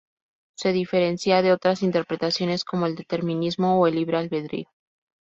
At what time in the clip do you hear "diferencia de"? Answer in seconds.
0.73-1.51